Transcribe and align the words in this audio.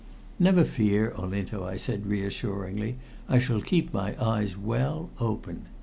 "Never 0.39 0.63
fear, 0.63 1.13
Olinto," 1.15 1.63
I 1.63 1.77
said 1.77 2.07
reassuringly. 2.07 2.95
"I 3.29 3.37
shall 3.37 3.61
keep 3.61 3.93
my 3.93 4.15
eyes 4.19 4.57
well 4.57 5.11
open. 5.19 5.65